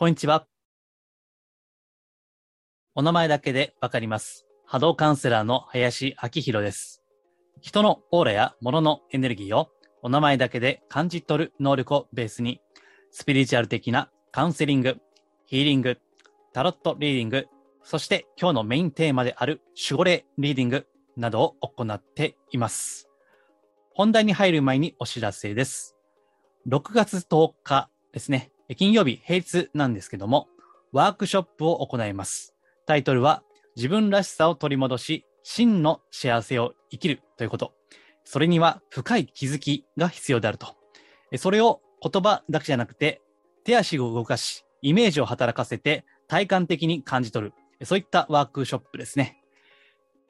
[0.00, 0.46] こんにちは。
[2.94, 4.46] お名前だけでわかります。
[4.64, 7.02] 波動カウンセラーの林明宏です。
[7.60, 12.60] 人のオーラや物のエネルギーをお名前だけで感じ取る能力をベースに、
[13.10, 14.98] スピリチュアル的なカウンセリング、
[15.46, 15.98] ヒーリング、
[16.52, 17.48] タロットリーディング、
[17.82, 20.86] そして今日のメインテーマである守護霊リーディング
[21.16, 23.08] などを行っています。
[23.90, 25.96] 本題に入る前にお知らせです。
[26.68, 28.52] 6月10日ですね。
[28.76, 30.48] 金曜日、平日なんですけども、
[30.92, 32.54] ワークショップを行います。
[32.86, 33.42] タイトルは、
[33.76, 37.72] 自分らしさを取り戻し、真の幸せを生きるということ。
[38.24, 40.76] それには深い気づきが必要であると。
[41.36, 43.22] それを言葉だけじゃなくて、
[43.64, 47.86] 手足を動かし、イメージを働かせて体感的に感じ取る。
[47.86, 49.42] そういったワークショップですね。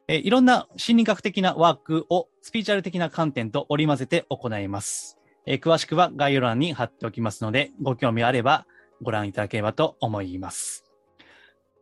[0.07, 5.18] いろんな心理学的なワークをスピーチュアル的な観点と織り交ぜて行います。
[5.51, 8.67] えー詳しくは概要欄に貼っておきますので、ご興味あれば
[9.01, 10.85] ご覧いただければと思います。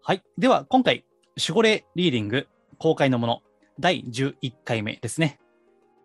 [0.05, 0.23] はい。
[0.39, 1.05] では、今回、
[1.37, 2.47] 守護霊リーディング
[2.79, 3.43] 公開のもの、
[3.81, 5.41] 第11回目ですね。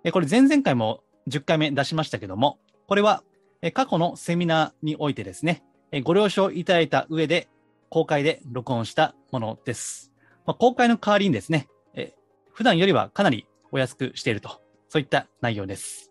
[0.04, 3.22] えこれ前々回も10回目出しましたけども、これは
[3.62, 7.48] え過去のセミナーにおいてですね、えご了承いただいた上で
[7.90, 10.12] 公開で録音したものです。
[10.48, 12.22] まあ、公開の代わりにですね、えー
[12.54, 16.11] 普段よりはかなりお安くしていると、そういった内容です。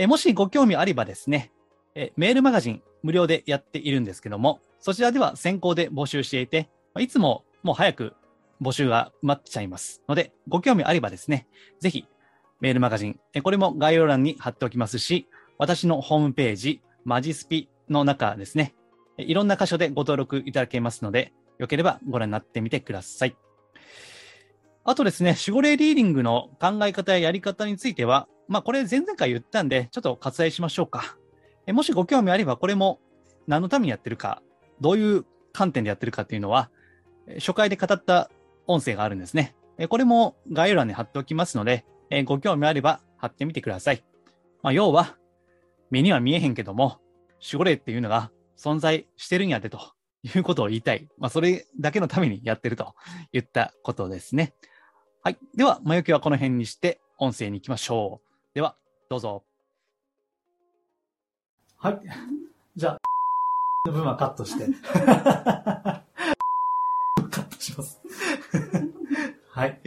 [0.00, 1.52] えもしご興味あればですね、
[1.94, 8.14] えメールマガジン無料でやっているんですけども、そちらでは先行で募集していて、いつももう早く
[8.62, 11.46] 募集が埋まっちゃいますので、ご興味あればですね、
[11.80, 12.06] ぜひ
[12.60, 15.28] メールマガジン、これも概要欄に貼っておきますし、
[15.58, 18.74] 私のホームページ、マジスピの中ですね、
[19.18, 23.36] いろんな箇所でご登録いただけますので、よければご覧になってみてください。
[24.82, 31.16] あとですね、守護霊リーディングの考え方ややり方については、まあこれ前々回言ったんで、ちょっと割愛しましょうか。
[31.68, 32.98] えもしご興味あれば、これも
[33.46, 34.42] 何のためにやってるか、
[34.80, 36.68] どういう観点でやってるかっていうのは、
[37.36, 38.28] 初回で語った
[38.66, 39.54] 音声があるんですね。
[39.78, 44.02] えこれも概要欄に貼っておきますので、えご興味あれば貼ってみてください。
[44.64, 45.16] まあ要は、
[45.92, 46.98] 目には見えへんけども、
[47.40, 49.78] 守護霊っていうのが存在してるんやでと
[50.24, 51.06] いうことを言いたい。
[51.18, 52.96] まあそれだけのためにやってると
[53.32, 54.54] 言ったことですね。
[55.22, 55.38] はい。
[55.54, 58.29] では、前置きはこの辺にして、音声に行きましょう。
[58.52, 58.74] では、
[59.08, 59.44] どうぞ。
[61.76, 62.00] はい。
[62.74, 62.98] じゃあ、
[63.86, 64.66] の分はカットして。
[64.92, 66.04] カ
[67.42, 68.00] ットします。
[69.50, 69.80] はい。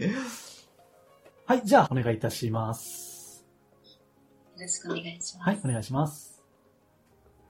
[1.46, 1.62] はい。
[1.66, 3.46] じゃあ、お願いいたします。
[4.56, 5.50] よろしくお願いします。
[5.50, 5.59] はい。
[5.66, 6.41] お願いします。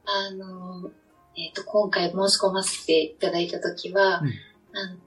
[0.05, 0.89] あの、
[1.37, 4.29] えっ、と、今回申し込ませていただいたときは、うん
[4.75, 4.97] あの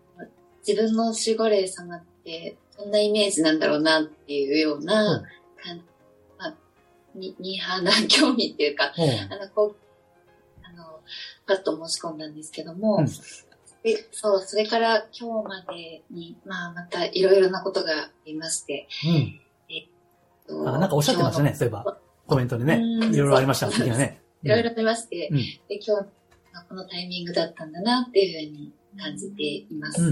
[0.65, 5.23] 自分の守護霊様ってどんなイメージなんだろうなっていうような、
[5.63, 5.96] 感まあ、
[7.17, 8.91] に、にはな興味っていうか、う
[9.33, 9.77] あの、こう、
[10.63, 11.01] あの、
[11.47, 13.07] パッと申し込んだんですけども、うん
[13.87, 18.89] でそう、それから今日までに、まあ、またいろいろなことがありまして、
[20.51, 20.69] うん。
[20.69, 21.97] あ、なんかおっしゃってましたね、そういえば。
[22.27, 22.81] コメントでね。
[23.13, 24.21] いろいろありました、的なね。
[24.43, 25.31] いろいろありまして、
[25.69, 26.07] で、今日、
[26.69, 30.11] このタイミングだったんだなっていうふうに感じています。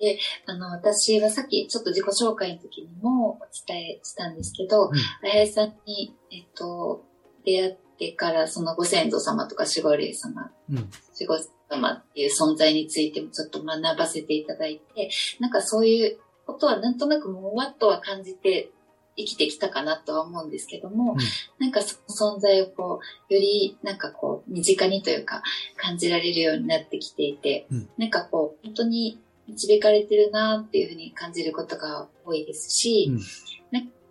[0.00, 0.54] うん。
[0.54, 7.04] あの、私はさっきちょっと自己紹介の時にもお伝えしたんですけど、うん林さんに、えっと、
[7.44, 10.76] 出会ってからそのご先祖様とか守護霊様、うん。
[10.76, 11.38] 守護
[11.68, 18.70] 様っていう存在についてもちょっと学ばせていただいて、なんかそういうことはなんとなくもわっとは感じて
[19.16, 21.18] 生きてきたかなとは思うんですけども、うん
[21.58, 23.00] なんかその存在をこ
[23.30, 25.42] う、よりなんかこう、身近にというか
[25.76, 33.20] 感じられるようになってきていて、うんなんかこう、本当に導かれてるなっていうふうに感じることが多いですし、うん。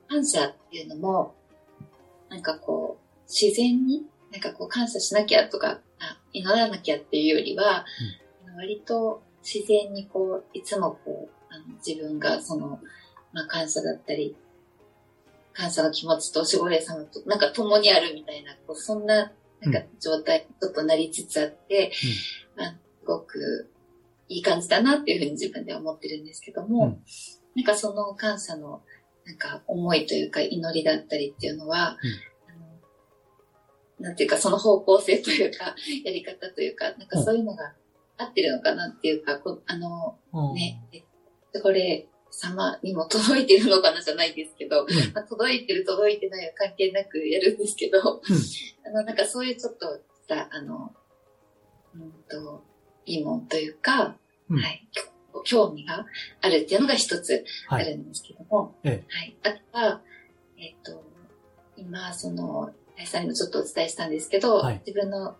[0.10, 1.36] 感謝っていうのも、
[2.30, 7.86] なんかこう、自然に、なんかこう感謝しなきゃとか、あ祈らなきゃっていうよりは、
[8.58, 12.80] 割と自然にこう、いつもこう、あの自分がその、
[13.34, 14.36] まあ感謝だったり、
[15.54, 19.32] 感謝の気持ちと守護霊様となんか共にあるみたいな、こうそんな
[19.62, 21.92] なんか状態にちょっとなりつつあって、
[22.58, 23.70] まあ、すごく
[24.30, 27.04] いい感じだなっていうふうに自分では思ってるんですけども、うん。
[27.56, 28.84] なんかその感謝の
[29.26, 31.98] なんか思いというか祈りだったりっていうのは、あ
[34.00, 37.74] のなんていうかその方向性というか、 やり方というか、なんかそういうのが
[38.18, 40.54] 合ってるのかなっていうか、こうあの、うん。
[40.54, 44.88] ね、えこれ様にも届いてるのかなじゃないですけど、ん。
[45.14, 48.00] まあ、届いてる届いてないは関係なくやるんですけど、
[48.86, 50.94] あの、なんかそういうちょっとした、あの、
[51.96, 52.64] うんと、
[53.06, 54.16] 疑問というか、
[54.50, 56.06] うんはい、興興味が
[56.42, 57.86] あるっていうのが一つあはい。
[57.86, 59.36] るんですけども、えはい。
[59.44, 60.02] あとは、
[60.58, 61.04] えっ、と、
[61.78, 65.36] 今、その、林さんにもちょっとお伝えしたんですけど、はい自分の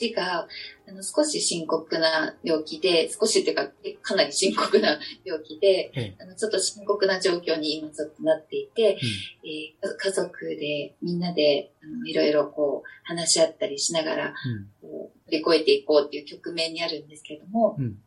[0.00, 0.48] 父が、
[0.88, 3.70] あの、少し深刻な病気で、少しっていうか、
[4.02, 6.16] かなり深刻な病気で、ええ。
[6.20, 8.98] あの、ちょっと深刻な状況に今ちょっとなっていて、
[9.44, 14.70] えー家族でみんなで、あの、いろいろこう、話し合ったりしながら、うん。
[14.80, 17.98] こう乗り越えていこうっていう局面にあるんですけども、うん。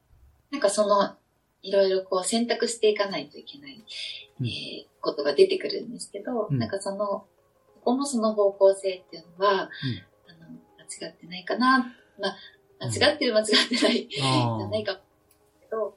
[0.51, 1.15] なんかその、
[1.61, 3.83] いろいろこう選択していかないといけない、
[4.39, 4.47] うん。
[4.47, 6.57] えーことが出てくるんですけど、うん。
[6.57, 7.27] なんかその、こ
[7.83, 9.69] こもその方向性っていうのは、
[11.01, 12.37] 間違ってないかな、まあ、
[12.79, 14.99] 間違ってる間違ってない、じあゃ ないかも
[15.61, 15.95] けど、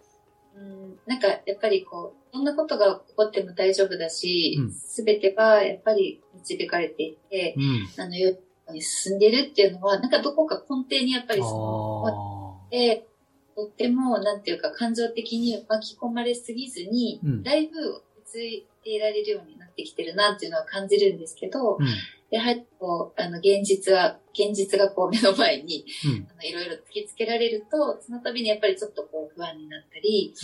[0.55, 8.03] うん、なんかやっぱりこう、どんなことが起こっても大丈夫だしうん、すべ、てはやっぱり導かれていて、うん。
[8.03, 8.37] あの、よ
[8.73, 13.07] に進んでるっていうのは、なんかどこか根底にやっぱりその、あで、
[13.55, 17.43] とっても、なんていうか、感情的に巻き込まれすぎずに、うん。
[17.43, 21.87] だいぶ落ち着いていられるようになってきてるなっていうのは感じるんですけど、ーうん。
[22.31, 26.29] やはりこう、あの、現実は、現実がこう目の前に、うん。
[26.31, 30.35] あのいろいろ突きつけられると、その度にやっぱりちょっとこう不安になったり、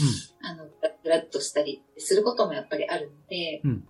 [0.43, 0.67] あの、
[1.03, 3.89] ブラッとしたりすることもやっぱりあるので、うん。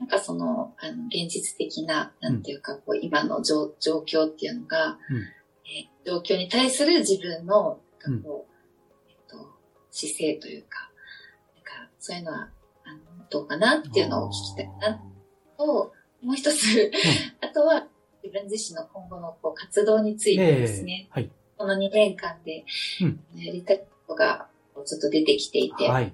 [0.00, 5.16] なんかその、あの、現実的な、なんていうか、こう、今の状状況っていうのが、うん。
[5.16, 8.52] えー状況に対する自分の、なんかこう、
[9.08, 9.36] えっと、
[9.90, 10.90] 姿勢というか、
[11.54, 12.50] なんか、そういうのは、
[12.84, 15.02] あの、どうかなっていうのを聞きたいな
[15.56, 15.92] と、
[16.24, 16.90] もう一つ、
[17.40, 17.86] あとは、
[18.24, 21.20] 自分自身の今後のこう活動についてですね、ええ。
[21.20, 21.30] はい。
[21.58, 22.64] この2年間で
[23.02, 23.20] うん。
[23.36, 24.48] やりたいことが
[24.86, 26.12] ちょっと出てきていて、はい。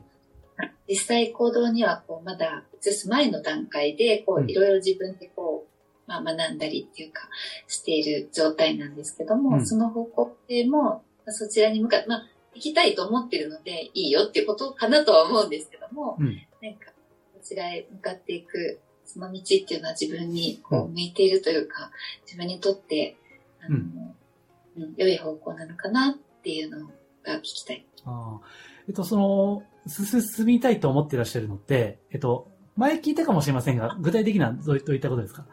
[0.89, 4.51] 実際行動にはこうまだ移す前の段階でこううん。
[4.51, 7.29] いろいろ自分でこう、まあ、学んだりっていうか
[7.69, 9.67] している状態なんですけども、うん。
[9.67, 16.27] その方向性もまあそちらに向かって、まあ、行きたいと思ってるのでいいよっていうことかなとは思うんですけども、うん。
[16.61, 16.91] なんか
[17.33, 18.81] こちらへ向かっていく
[19.15, 21.91] その道っていうのは自分にこう向いているというか、
[22.27, 23.17] 自分にとって
[23.63, 26.87] あの、ううん良い方向なのかなっていうの
[27.25, 27.85] が聞きたい。
[28.05, 28.47] あー
[28.89, 35.47] えっと、その、進みたいと思っていらっしゃるのって、えっと、前聞いたかもしれませんが、具体的などういどういったことですか？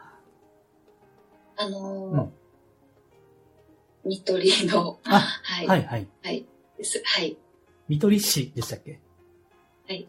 [1.56, 2.32] あのーうん
[4.04, 6.08] ニトリの、あはい、はい、はい。
[6.22, 6.46] はい、
[6.78, 7.02] です。
[7.04, 7.36] はい。
[7.88, 9.00] 見取り市でしたっけ？
[9.86, 10.08] はい。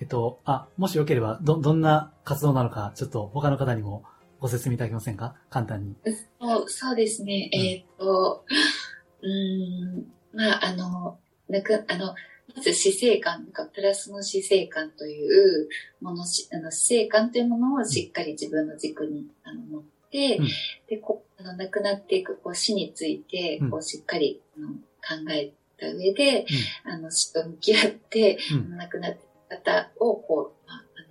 [0.00, 4.04] えっと、あ、もしよければ、ど、どんな活動なのか、ちょっと他の方にも
[4.40, 5.34] ご説明いただけませんか？
[5.50, 5.94] 簡単に。
[6.40, 7.50] そうそうですね。
[7.52, 8.44] うんえーっと、
[9.22, 11.18] うーん、まあ、あの、
[11.48, 12.14] なく、あの、
[12.56, 15.68] まず死生観とか、プラスの死生観という
[16.00, 20.48] もの、しあの死生観というものをしっかり自分の軸にあの持って、うん
[20.88, 26.46] で、こう、あの、亡くなっていくこう死についてうん、こう、しっかりあの考えた上で、
[26.84, 28.76] あの、死と向き合って、うん。
[28.78, 29.20] 亡くなって
[29.50, 31.08] 方を、こう、まあ、あの、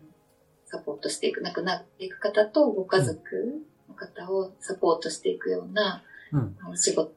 [0.65, 3.19] サポートしていく、亡くなっていく方とご家族
[3.87, 6.57] の方をサポートしていくような、うん。
[6.71, 7.11] お仕事、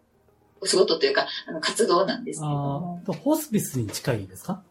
[0.60, 4.62] お仕事というか、あの、活動なんですけれどホスピスに近いですか？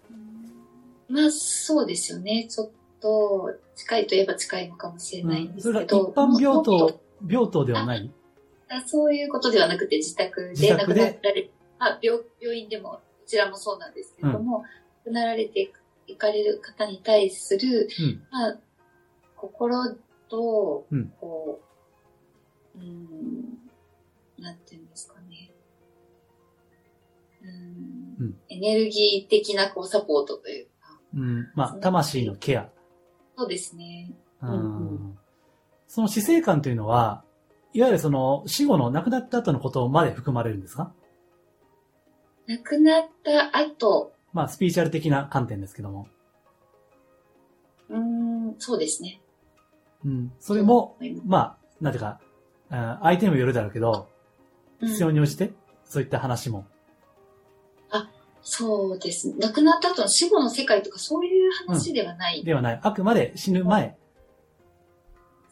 [1.09, 2.48] まあ、そうですよね。
[2.50, 2.69] ちょっ
[3.01, 6.06] と、近いといえば近いのかもしれないんですそれけど。
[6.06, 6.88] が一般病もっと。
[6.89, 8.12] 棟、病棟ではない？
[8.69, 11.50] あそういうことではなくて、自宅で亡くなられ
[11.80, 14.63] あ病、病院でも、こちらもそうなんですけれども、
[15.06, 18.27] 亡くなられていくいかれる方に対する、うん。
[18.31, 18.59] まあ、
[19.36, 19.95] 心
[20.30, 21.62] と、うんこ
[22.75, 23.59] う、うーん、
[24.39, 25.51] なんていうんですかね。
[27.42, 27.51] うーん
[28.19, 31.51] うんエネルギー的なこうサポートというか、うん。
[31.55, 32.70] まあ、魂のケア。
[33.38, 34.12] そうですね。
[34.41, 35.17] うんうん
[35.88, 37.25] その死生観というのは、
[37.74, 40.93] いわゆるその死後の亡くなった後のことまで含まれるんですか？
[42.48, 46.07] 亡くなった後、まあ、スピリチュアル的な観点ですけども。
[47.89, 49.21] うーん、そうですね。
[50.05, 50.31] うん。
[50.39, 52.19] それも、まあ、なんていうか、
[52.69, 54.07] あ相手にもよるだろうけど、
[54.79, 56.65] 必要に応じて、そういった話も。
[58.43, 59.35] そうですね。
[59.39, 62.43] 亡くなった後の死後の世界とかそういう話ではない。
[62.43, 62.79] ではない。
[62.81, 63.97] あくまで死ぬ前。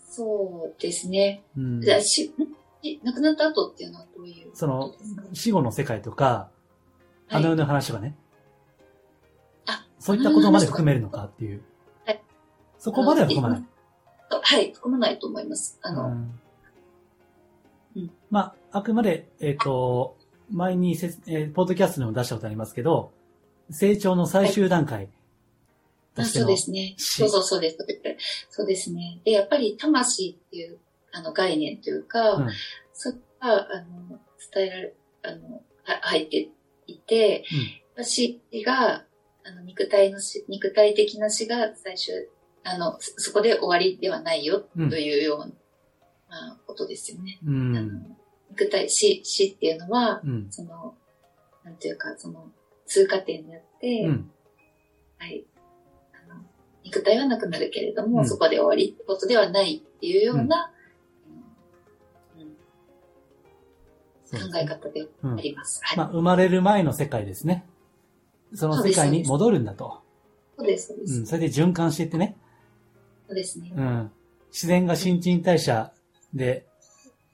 [0.10, 1.44] そうですね。
[1.56, 2.34] うんじゃあし
[2.82, 4.96] し亡くなった後っていうのはどういうその
[5.34, 6.50] 死後の世界とか、
[7.30, 8.16] あの世の話とかね。
[8.18, 8.29] あ
[10.00, 11.62] そういったことまで含めるのかっていう。
[12.06, 12.22] はい
[12.80, 13.64] そこまでは含まない。
[14.30, 15.78] はい、含まないと思います。
[15.82, 16.40] あの、うん
[17.98, 20.16] うんまあ、あくまで、えっ、と、
[20.50, 23.12] 前にせつ、えーポッドキャストにも出したことありますけど、
[23.70, 25.10] 成長の最終段階
[26.16, 26.96] とあそうですね。
[26.98, 27.78] 死そうそうそうです。
[28.50, 29.20] そうですね。
[29.26, 30.80] で、やっぱり魂っていう
[31.12, 32.50] あの概念というか、うん
[32.94, 34.20] それが、あの、
[34.54, 36.50] 伝えられ、あの、は入って
[36.88, 37.46] いて、
[38.02, 39.06] 死が、
[39.44, 42.28] あの、肉体の死、肉体的な死が最終、
[42.64, 45.52] あの、そそこで終わりではないよ、うんというような、ま
[46.54, 47.40] あ、ことですよね。
[47.46, 47.78] うん。
[47.78, 48.18] あのうん。
[48.52, 50.48] 肉体、死、死っていうのは、うん。
[50.52, 50.96] その、
[51.64, 52.52] なんていうか、その、
[52.86, 54.32] 通過点にあって、うん。
[55.18, 55.46] はい。
[56.14, 56.42] あの、
[56.84, 60.72] 肉体はなくなるけれども、うんそこで終わりってことではないっていうような、
[64.32, 65.82] 考え方でうんあります。
[65.84, 65.98] はい。
[65.98, 67.66] まあ、生まれる前の世界ですね。
[68.54, 70.02] その世界に戻るんだと。
[70.58, 71.20] そうです、そうです。
[71.20, 71.26] うん。
[71.26, 72.36] それで循環していってね。
[73.28, 73.72] そうですね。
[73.76, 74.12] うん。
[74.52, 75.92] 自然が新陳代謝
[76.34, 76.66] で、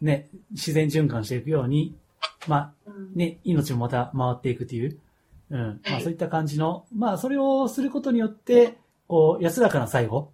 [0.01, 1.95] ね、自然循環していくように、
[2.48, 5.00] まあ、うんね、命もまた回っていくという、
[5.50, 5.60] うん。
[5.60, 10.31] まあ、はいそういった感じの、まあ、それをすることによって、こう、安らかな最後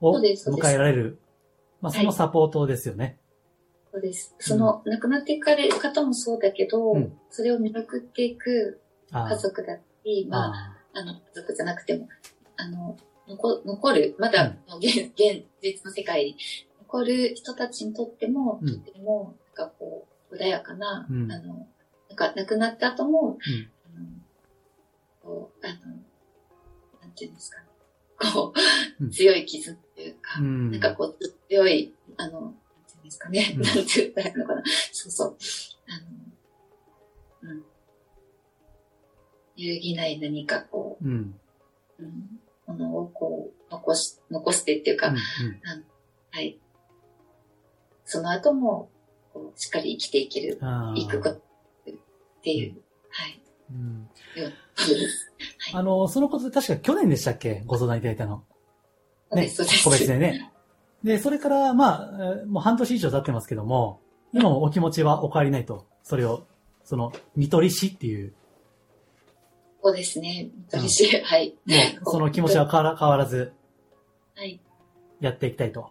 [0.00, 1.18] を迎えられる。
[1.80, 3.18] まあ、そのサポートですよね。
[3.92, 4.34] そうです。
[4.38, 8.80] その、亡くなっていかれる方もそうだけど、うんそれを見送っていく
[9.12, 12.08] 家族だったり、まあ、ああの、家族じゃなくても、
[12.56, 12.96] あの、
[13.28, 16.36] 残残る、まだ、現、現実の世界に
[16.80, 18.80] 残る人たちにとっても、うん。
[18.82, 21.30] とても、なんかこう、穏やかな、うん。
[21.30, 21.66] あの、
[22.08, 23.70] なんか亡くなった後も、うん。
[23.96, 24.06] あの
[25.22, 25.96] こう、あの、
[27.02, 27.66] なんていうんですかね、
[28.32, 28.54] こ
[29.00, 29.10] う、うん。
[29.10, 30.70] 強い傷っていうか、うん。
[30.70, 32.58] なんかこう、強い、あの、なんて
[32.94, 33.62] いうんですかね、うん。
[33.62, 34.62] なんて言ったらいいのかな。
[34.92, 35.36] そうそう。
[35.88, 36.25] あの、
[39.56, 41.34] 揺るぎない何かこうん。
[41.98, 45.16] う、うん、ものをこう、残し、残してっていうか、うん。
[46.30, 46.58] はい。
[48.04, 48.90] その後も、
[49.32, 51.40] こう、しっかり生きていける、ああいくことっ
[52.42, 52.76] ていう、
[53.10, 53.40] はい。
[53.70, 54.08] うん
[54.76, 55.32] そうです。
[55.72, 57.62] あの、そのことで確か去年でしたっけ？
[57.66, 58.44] ご相談いただいたの。
[59.32, 59.84] そうです、そうです。
[59.84, 60.52] 個別でね。
[61.02, 64.00] で、それから、まあ、えーもう半年以上経ってますけども、
[64.32, 65.86] 今もお気持ちはお変わりないと。
[66.02, 66.46] それを、
[66.84, 68.34] その、見取り師っていう、
[69.86, 70.50] そうですね。
[71.24, 71.54] はい。
[71.66, 73.52] もう、その気持ちは変わら変わらず
[74.36, 74.60] はい。
[75.20, 75.90] やっていきたいと。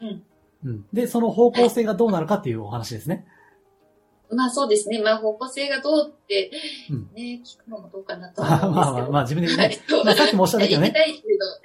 [0.00, 0.22] うん。
[0.64, 0.86] うん。
[0.92, 3.26] で、その方向性がどうなるかっていうお話ですね。
[4.30, 5.00] まあそうですね。
[5.00, 6.50] まあ方向性がどうって、
[6.90, 9.00] うんね、聞くのもどうかなとまあは思うんですけど。
[9.00, 10.92] まあまあ、まあ自分でね、はいまあさっきもおっしゃったけどね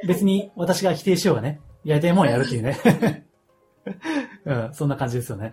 [0.07, 3.25] 別に私が否定しようがね、やりたいもんやるっていうね。
[4.45, 5.51] うん、そんな感じですよね。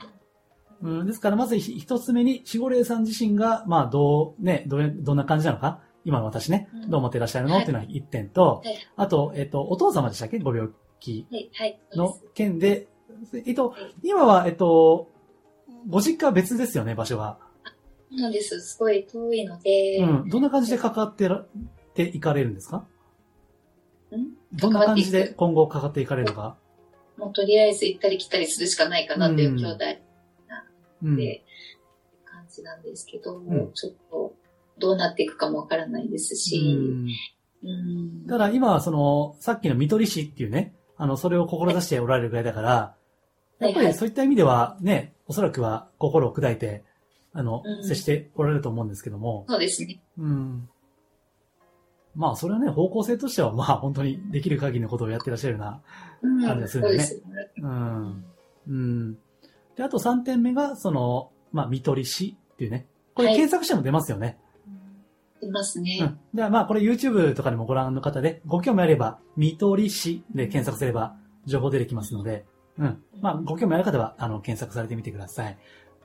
[0.81, 6.91] うん、ですから、まずひ一つ目に、守護霊さん自身が、まあ、どう、ね、どう、どんな感じなのか、今の私ね、うん。
[6.91, 7.63] どう思ってらっしゃるの、はい。
[7.65, 8.79] っていうのが一点と、はい。
[8.97, 10.39] あと、えっと、お父様でしたっけ？
[10.39, 10.71] ご病
[11.01, 11.27] 気。
[11.93, 12.87] の件で、
[13.45, 15.11] えっとはい、今は、えっと、
[15.89, 17.39] ご実家は別ですよね、場所は。
[18.11, 18.61] そうなんです。
[18.61, 20.29] すごい遠いので、うん。
[20.29, 21.49] どんな感じで関わってらっ
[21.95, 22.87] ていかれるんですか？
[24.17, 24.29] ん？
[24.53, 26.57] どんな感じで今後関わっていかれるのか？
[27.19, 30.08] もうとりあえず行ったり来たりするしかないかなっていう兄弟うん。
[31.03, 31.45] で、
[32.25, 34.35] 感じなんですけど、んちょっと
[34.79, 37.09] どうなっていくかもわからないですし、うん
[37.65, 38.27] うん。
[38.29, 42.95] ただ今はその、さっきの見取り師っていうね、あの、それを志しておられるぐらいだから、
[43.61, 46.85] やっぱりそういった意味ではね、おそらくは心を砕いて、
[47.33, 50.01] あの、うん接しておられると思うんですけども、そうですね。
[50.19, 50.69] うん。
[52.15, 55.81] まあ、それはね、方向性としては、まあ、本当にできる限りのことをやってらっしゃるような、
[56.23, 56.51] うん。
[56.51, 57.51] あれですよねそうですよね。
[57.59, 58.25] うん。
[58.67, 59.19] うん。
[59.79, 62.87] で、あと3点目が、その、まあ、見取り師っていうね。
[63.15, 64.39] これはい検索しても出ますよね。
[65.41, 65.99] いますね。
[66.01, 66.21] うん。
[66.35, 71.17] ではまあ、これ YouTube とかでもご覧の方で、ご興味あれば、見取り師で検索すれば、
[71.47, 72.45] 情報出てきますので、
[72.77, 73.03] うん。
[73.21, 75.57] まあ、ご興味ある方は、あの、検索されてみてください。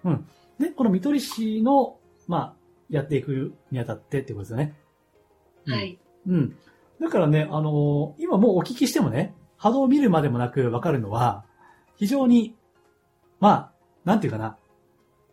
[0.06, 0.28] うん。
[0.60, 2.54] で、この見取り師の、まあ、
[2.90, 4.76] やっていくにあたってってことですよね。
[5.66, 5.98] うんはい。
[6.28, 6.56] うん。
[7.02, 11.44] だからね、あのー今もうお聞きしてもね、波動を見るまでもなくわかるのは、
[11.96, 12.56] 非常に、
[13.44, 13.72] まあ、
[14.06, 14.56] なんていうかな、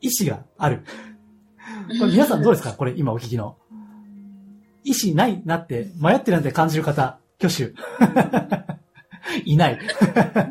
[0.00, 0.82] 意志がある。
[2.00, 2.72] これ皆さんどうですか？
[2.72, 3.56] これ今お聞きの。
[4.82, 7.72] 意志ないなって、迷ってるなんて感じる方、挙手。
[9.48, 9.78] いない。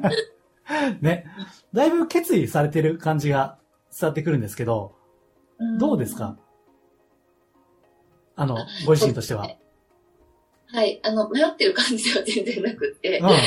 [1.01, 1.25] ね。
[1.73, 3.57] だいぶ決意されてる感じが
[3.91, 4.95] 伝わってくるんですけど、
[5.79, 6.37] どうですか？
[8.37, 9.49] あの、ご自身としては。
[10.71, 11.01] はい。
[11.03, 13.41] あの、迷ってる感じでは全然なくって、うはい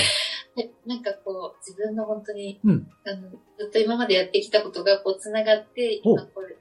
[0.86, 2.70] なんかこう、自分の本当に、ん。
[2.70, 2.90] うん。
[3.06, 6.56] あの、ずっと今までやってきたことがこう、繋がって、今これ、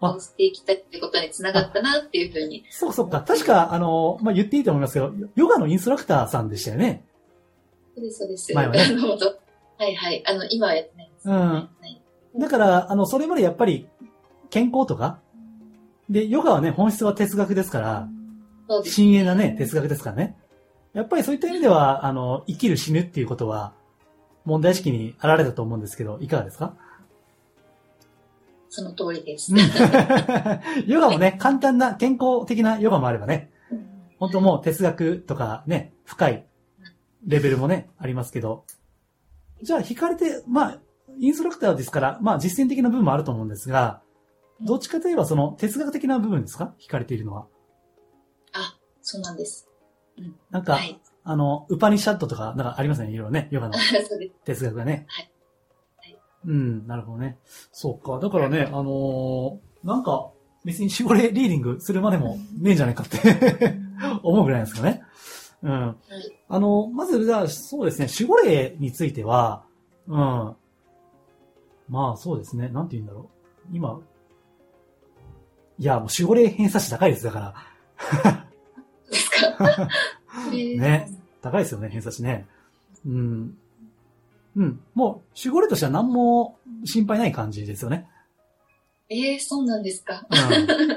[0.00, 2.64] あこうしていきたいってことに繋がったなっていうふうに。
[2.70, 3.20] そうそっか。
[3.20, 7.04] 確か、あの、まあ、言っていいと思いますけど、ヨガのインストラクターさんでしたよね。
[7.94, 8.54] そうです、そうです。
[8.54, 8.80] 前はね
[9.78, 10.22] はいはい。
[10.26, 11.28] あの、今はやってないです。
[11.28, 12.02] うんはい
[12.38, 13.88] だから、あの、それまでやっぱり、
[14.50, 15.18] 健康とか、
[16.08, 18.08] で、ヨガはね、本質は哲学ですから、
[18.68, 18.94] そうです。
[18.94, 20.36] 深遠なね、哲学ですからね。
[20.98, 23.72] やっぱりそういった意味では、あの、生きる死ぬっていうことは、
[24.44, 26.74] 問題意識にあられたと思うんですけど、いかがですか？
[28.68, 29.52] その通りです。
[29.54, 29.58] うん
[30.90, 33.50] ヨガもね、簡単な健康的なヨガもあればね、
[34.18, 36.46] 本当もう哲学とかね、深い
[37.26, 38.64] レベルもね、ありますけど、
[39.62, 40.78] じゃあ惹かれて、まあ、
[41.20, 44.02] インストラクターですから、まあ実践的な部分もあると思うんですが、
[44.60, 46.74] どっちかといえばその哲学的な部分ですか？
[46.80, 47.46] 惹かれているのは。
[48.52, 49.67] あ、そうなんです。
[50.50, 51.00] なんか、はい。
[51.24, 53.74] あの、ウパニシャットとか、なんかありますね、いろいろね、ヨガの。
[54.44, 54.92] 哲学がね。
[55.08, 55.32] はいはい
[56.46, 57.38] うん、なるほどね。
[57.72, 58.18] そうか。
[58.20, 60.30] だからね、あのーなんか、
[60.64, 63.18] 別に絞れリーディングするまでもねえんじゃないかって
[64.22, 65.02] 思うぐらいなんですかね。
[65.62, 65.96] うん。
[66.48, 69.64] あの、まず、じゃあ、そうですね、守護霊については、
[70.06, 70.56] うん。
[71.88, 73.30] まあ、そうですね、なんて言うんだろ
[73.70, 73.76] う。
[73.76, 74.00] 今、
[75.78, 77.54] いや、もう守護霊偏差値高いです、だか
[78.24, 78.47] ら。
[80.52, 81.10] ね。
[81.40, 82.46] 高いですよね、偏差値ね。
[83.06, 83.58] うん。
[84.56, 84.80] うん。
[84.94, 88.08] もう、守護霊としては何も心配ない感じですよね。
[89.08, 90.26] えー、そうなんですか。
[90.30, 90.96] うん。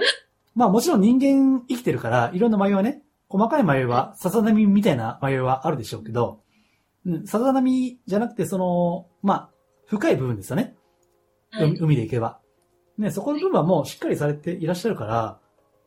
[0.56, 6.41] まあもちろん人間生きてるから、いろんな迷いはね、細かい迷いは、さざ波みたいな迷いはあるでしょうけど、
[7.06, 9.50] うん、さざ波じゃなくて、その、まあ、
[9.86, 10.75] 深い部分ですよね。
[11.51, 11.70] はい。
[11.70, 12.39] 海海で行けば。
[12.98, 15.39] ね、そこの部分はもうしっかりされていらっしゃるから、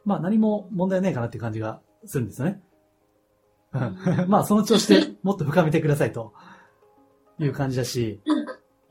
[0.04, 2.62] まあ何も問題ないかなっていう感じがするんですよね。
[3.72, 6.32] うん まあその調子でもっと深めてくださいと
[7.38, 8.20] いう感じだし。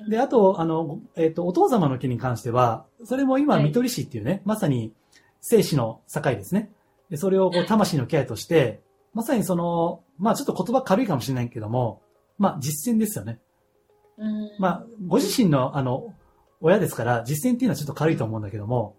[0.09, 4.91] で、あと、あの、えっ、と、お父様の木に関しては、それも今、はい見取り師っていうね、まさに
[5.39, 6.71] 生死の境ですね。
[7.09, 8.81] でそれをこう魂のケアとして、
[9.13, 12.01] まさにその、まあちょっと言葉軽いかもしれないけども、
[12.37, 13.39] まあ実践ですよね。
[14.17, 16.13] うんまあ、ご自身の、あの、
[16.61, 18.95] 親ですから、実践っていうのはちょっと軽いと思うんだけども、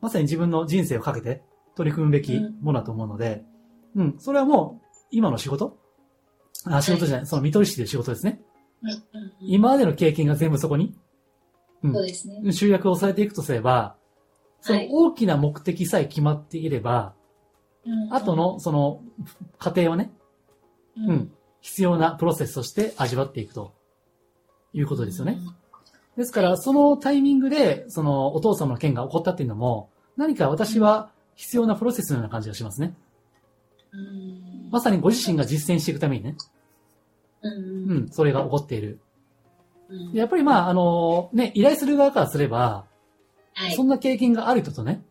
[0.00, 1.42] まさに自分の人生をかけて
[1.78, 3.42] 取り組むべきものだと思うので、
[3.96, 5.78] うん、それはもう、今の仕事？
[6.66, 8.42] あ、仕事じゃない、その見取り師という仕事ですね。
[8.82, 9.32] うんうんうん。
[9.40, 10.94] 今までの経験が全部そこに、
[11.82, 11.92] うん。
[11.94, 12.52] そうですね。
[12.52, 13.96] 集約をされていくとすれば、
[14.60, 14.88] そのはい。
[14.92, 17.14] 大きな目的さえ決まっていれば、
[17.86, 19.00] うん後の、その、
[19.58, 20.12] 過程はね、
[20.96, 23.78] ううん、必要なプロセスとして味わっていくと。
[24.74, 25.38] いうことですよね。
[26.14, 32.94] ですから、そのタイミングで、そのお父様の件が起こったっていうのも、何か私は必要なプロセスのような感じがしますね。
[33.92, 36.36] うんまさにご自身が実践していくためにね、
[37.40, 39.00] うんうん、それが起こっている。
[40.12, 42.84] やっぱりまあ、あの、ね、依頼する側からすれば、
[43.54, 45.02] はいそんな経験がある人とね、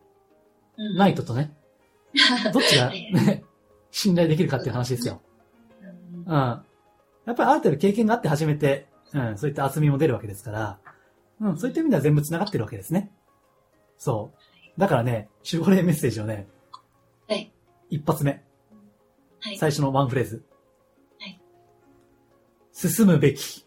[0.76, 1.52] うんない人とね、
[2.52, 3.42] どっちがはいね、
[3.90, 5.22] 信頼できるかっていう話ですよ。
[5.82, 6.30] うんうん。
[6.30, 6.62] や
[7.32, 10.78] っぱりある程度経験があって初めて、うん、そういった厚みも出るわけですから、
[11.40, 13.10] うん、そういった意味では全部繋がってるわけですね。
[13.96, 14.37] そう。
[14.78, 16.46] だからね、守護霊メッセージをね、
[17.28, 17.52] はい。
[17.90, 18.44] 一発目、
[19.40, 19.58] はい。
[19.58, 20.44] 最初のワンフレーズ。
[21.18, 21.40] はい。
[22.72, 23.66] 進むべき。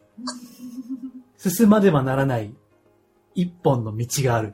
[1.37, 2.55] 進まねばならない
[3.35, 4.53] 一本の道がある。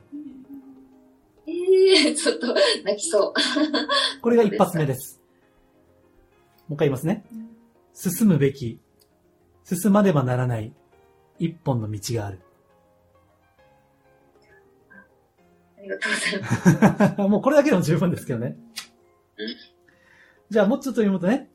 [1.46, 2.48] えー、ちょっと
[2.82, 3.34] 泣きそう。
[4.20, 5.20] これが一発目です。
[6.66, 7.24] もう一回言いますね。
[7.94, 8.80] 進むべき、
[9.64, 10.72] 進まねばならない
[11.38, 12.40] 一本の道がある。
[15.88, 17.20] りがとうございます。
[17.28, 18.56] もうこれだけでも十分ですけどね
[19.36, 19.56] うん。
[20.50, 21.50] じゃあもうちょっと読むとね。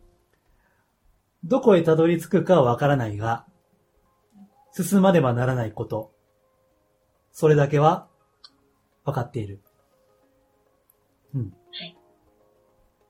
[1.43, 3.46] どこへたどり着くかはわからないが、
[4.72, 6.13] 進まねばならないこと。
[7.32, 8.08] それだけは
[9.04, 9.62] 分かっている。
[11.34, 11.41] うん。
[11.41, 11.98] はい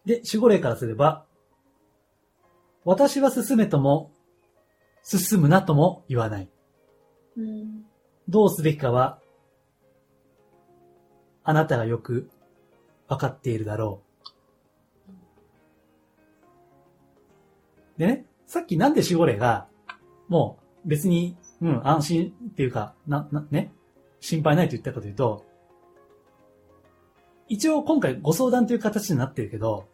[0.06, 1.26] で、守護霊からすれば、
[2.84, 4.12] 私は進めとも、
[5.02, 6.50] 進むなとも言わない。
[7.38, 7.86] うん
[8.30, 9.20] どうすべきかは、
[11.44, 12.30] あなたがよく
[13.08, 14.02] わかっているだろ
[17.98, 18.00] う。
[18.00, 19.68] でね、さっきなんで守護霊が、
[20.28, 23.72] もう別に、うん、安心っていうか、な、な、ね、
[24.20, 25.46] 心配ないと言ったかというと、
[27.48, 29.88] 一応今回ご相談という形になってるけど、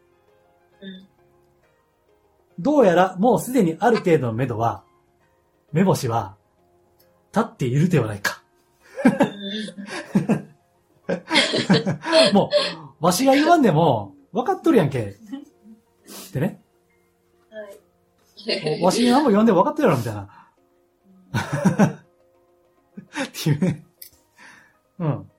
[0.82, 1.10] うん
[2.60, 4.84] どうやらもうすでにある程度の目処は、
[5.72, 6.36] 目星は
[7.34, 8.44] 立っているではないか。
[12.34, 12.50] も
[13.02, 15.00] う、わしが言わんでも、分かっとるやんけ。
[15.02, 16.62] ってね。
[17.50, 18.82] はい。
[18.82, 20.30] わしに何も言わんでも分かってるやろ、みたいな。
[23.26, 23.86] っていうね。
[25.00, 25.32] うん。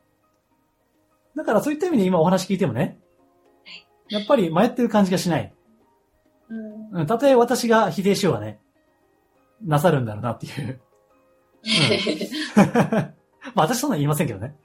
[1.36, 2.98] だからそういった意味で今お話聞いてもね、
[4.08, 5.54] やっぱり迷ってる感じがしない。
[6.48, 6.54] う
[6.96, 8.60] んうん、たとえ私が否定しようがね、
[9.62, 10.80] なさるんだろうなっていう。
[13.54, 14.56] まあ私そんなの言いませんけどね。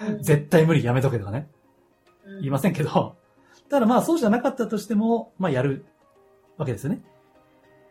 [0.20, 1.48] 絶対無理やめとけとかね。
[2.38, 3.16] 言いませんけど、
[3.68, 5.84] ただまあそうじゃなかったとしても、まあやる
[6.56, 7.02] わけですよね。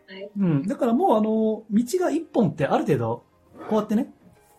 [0.08, 0.68] はいうん。
[0.68, 3.24] だからもうあの、道が一本ってある程度、
[3.70, 4.14] こうやってね、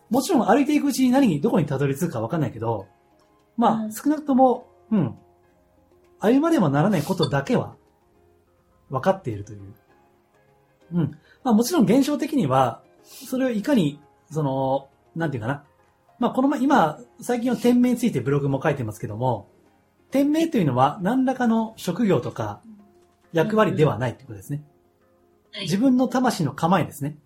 [0.09, 2.87] もちろん歩いていくうちに何に、どこにたどり着くかわかんないけど、
[3.57, 5.15] まあうん少なくとも、うん。
[6.19, 7.75] 歩まねばならないことだけは、
[8.89, 9.73] 分かっているという。
[10.93, 11.11] うん。
[11.43, 15.63] まあもちろん現象的には、それをいかに、その、なんていうかな。
[16.21, 19.49] まあ、このま、今、最近は店名についてブログも書いてますけども、
[20.11, 22.61] 店名というのは何らかの職業とか
[23.33, 24.63] 役割ではないということですね。
[25.51, 25.63] はい。
[25.63, 27.17] 自分の魂の構えですね。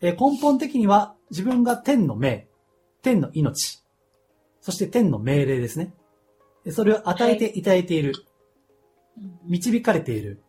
[0.00, 2.46] えー根本的には自分が天の命、
[3.02, 3.82] 天の命、
[4.60, 5.92] そして天の命令ですね。
[6.62, 8.12] でそれを与えていただいている、
[9.16, 10.40] うん導かれている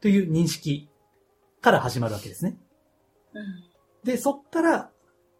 [0.00, 0.88] という認識
[1.60, 2.56] から始まるわけですね。
[3.32, 4.90] うんで、そっから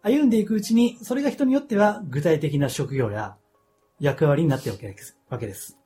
[0.05, 3.37] 歩んでいくうちに、それが人によっては具体的な職業や
[3.99, 4.73] 役割になっている
[5.29, 5.79] わけです。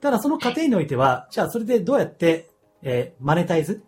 [0.00, 2.50] ただその過程においては、じゃあそれでどうやって、
[2.82, 3.84] えーマネタイズ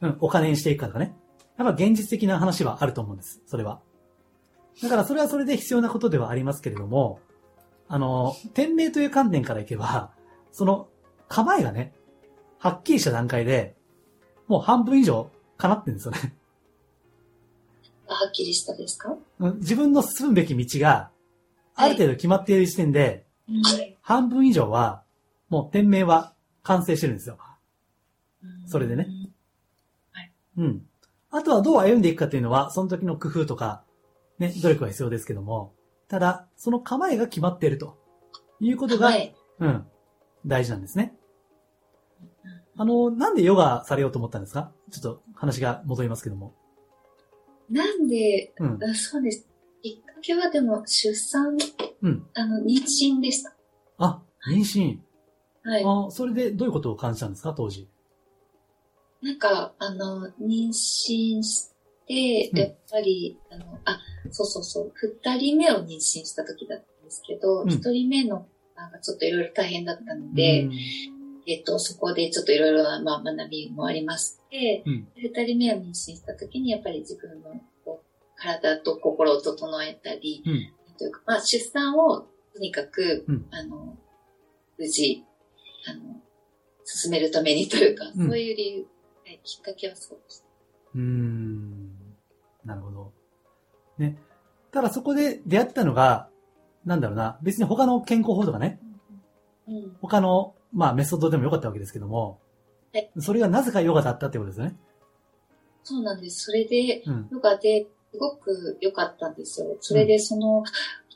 [0.00, 1.14] うん、お金にしていくかとかね。
[1.58, 3.42] やっぱ現実的な話はあると思うんです。
[3.46, 3.80] それは。
[4.82, 7.20] だからそれはそれで必要なことではありますけれども、
[7.88, 10.10] あの、天命という観点からいけば、
[10.52, 10.88] その
[11.28, 11.92] 構えがね、
[12.58, 13.76] はっきりした段階で、
[14.48, 16.34] もう半分以上叶ってるんですよね。
[18.08, 19.16] あはっきりしたですか？
[19.38, 21.10] うん自分の進むべき道が、
[21.74, 23.96] ある程度決まっている時点で、はい。
[24.02, 25.02] 半分以上は、
[25.48, 27.38] もう店名は完成してるんですよ。
[28.66, 29.08] それでね。
[30.56, 30.86] うん。
[31.30, 33.84] あとはどう歩んでいくかというのは、その時の工夫とか、
[34.38, 35.72] ね、努力は必要ですけども、
[36.08, 37.98] ただ、その構えが決まっていると
[38.60, 39.34] いうことが、はい。
[39.60, 39.86] うん、
[40.44, 41.14] 大事なんですね。
[42.76, 44.72] あの、なんでヨガされようと思ったんですか？
[44.90, 46.54] ちょっと話が戻りますけども。
[47.72, 48.84] なんで、うん。
[48.84, 49.48] あそうです。
[49.82, 51.56] きっかけはでも出産、
[52.02, 52.26] うん。
[52.34, 53.56] あの、妊娠でした。
[53.98, 54.98] あ、妊娠。
[55.64, 55.84] はい。
[55.84, 57.88] あ、それでどういうことを感じたんですか当時？
[59.22, 61.70] なんか、あの、妊娠し
[62.06, 64.92] て、うんやっぱり、あの、あ、そうそうそう、
[65.24, 70.68] 二人目を妊娠した時だったんですけど、うん一、人目の、なんかちょっといろいろ大変だったので、
[71.46, 80.96] えっと、そこでちょっといろいろな、まあ、学びもありまして、うん二人目を妊娠した時に、やっぱり自分のこう体と心を整えたり、うん。
[80.98, 83.96] というか、まあ、出産をとにかく、うんあの、
[84.78, 85.24] 無事、
[85.88, 86.20] あの、
[86.84, 88.86] 進めるためにというか、うんそういう理由、
[89.24, 90.46] はい、きっかけはそうでした。
[90.94, 91.92] うーん。
[92.64, 93.12] なるほど。
[93.98, 94.18] ね。
[94.70, 96.28] ただそこで出会ったのが、
[96.84, 98.80] なんだろうな、別に他の健康法とかね、
[99.68, 99.96] うん。
[100.00, 102.38] 他の、まあメソッドでもよかったわけですけども
[102.92, 104.76] はい、それがなぜかヨガだったってことですよね。
[105.82, 106.44] そうなんです。
[106.46, 107.28] それで、うん。
[107.32, 109.76] ヨガですごく良かったんですよ。
[109.80, 110.62] それでその、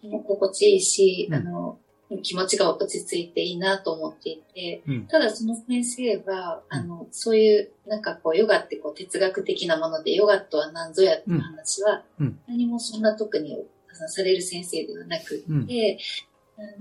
[0.00, 1.78] 心地いいし、うんあの、
[2.22, 5.06] 気持ちが落ち着いていいなと思っていて、うん。
[5.06, 12.02] ただその先生は、あの、そういう、なんかこう、ヨガってこう、哲学的なもので、ヨガとは何ぞやっていう話は
[12.48, 13.62] 何もそんな特に
[14.08, 15.98] される先生ではなくうんて、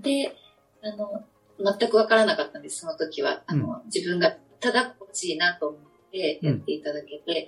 [0.02, 0.34] で、
[0.82, 1.26] あの、
[1.60, 3.44] 全くわからなかったんです、その時は。
[3.48, 7.48] あの、自分がただ心地いいなと思ってやっていただけて、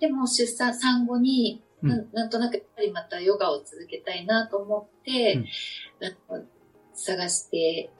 [0.00, 1.88] でも出産、産後に、うん。
[1.90, 5.44] なんなんとなくやっぱりまたヨガを続けたいなと思って、
[6.00, 6.44] あの
[6.94, 7.90] 探して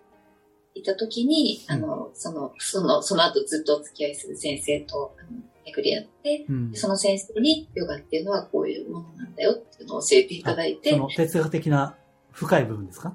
[0.75, 6.71] いた時に、あの、その、その、その後ずっとお付き合いする先生と、あの、巡り合って、うん。
[6.71, 6.79] で。
[6.79, 10.91] その先生にヨガっていうのはこういうものなんだよっていうのを教えていただいて。
[10.91, 11.97] そ、の哲学的な
[12.33, 13.15] 深い部分ですか？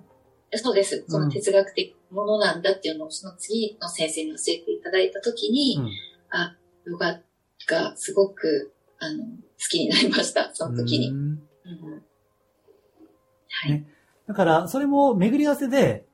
[0.55, 1.05] そうです。
[1.07, 5.89] その哲学的なものなんだっていうのをその次の先生に教えていただいた時に、うん。
[6.29, 7.19] あ、ヨガ
[7.67, 9.29] がすごく、あの、好
[9.69, 10.51] きになりました。
[10.53, 11.09] その時に。
[11.09, 12.03] うんうん
[13.53, 13.71] はい。
[13.71, 13.87] ね
[14.27, 16.05] だから、それも巡り合わせで、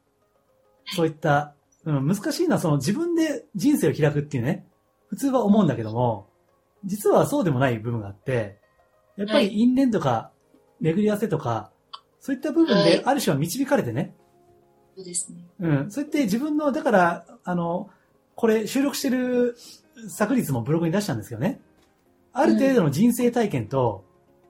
[0.95, 1.53] そういった、
[1.85, 4.65] うん、難しいのはその自分で人生を開くっていうね、
[5.09, 6.27] 普通は思うんだけども、
[6.83, 8.59] 実はそうでもない部分があって、
[9.17, 10.31] やっぱり因縁とか、
[10.79, 11.71] 巡り合わせとか、
[12.19, 14.15] そういった部分はいである種は導かれてね、
[14.97, 15.37] そうですね。
[15.59, 17.91] うん、そうやって自分の、だから、あの、
[18.35, 19.55] これ収録してる
[20.09, 21.59] 昨日もブログに出したんですけどね、
[22.33, 24.03] ある程度の人生体験と、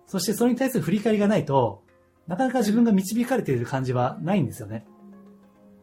[0.08, 1.84] そしてそれに対する振り返りがないと、
[2.28, 4.86] なかなか自分が導かれている感じはないんですよね。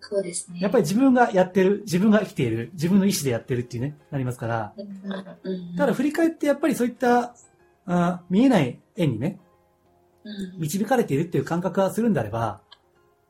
[0.00, 0.60] そうですね。
[0.60, 4.72] やっぱり自分がやってる、自分が生きている、自分の意思でやってるっていうね、なりますから。
[4.78, 7.34] り、うんうんただ振り返ってやっぱりそういった、
[7.86, 9.40] あ見えない円にね、
[10.24, 12.60] うん導かれているっていう感覚がするんであれば、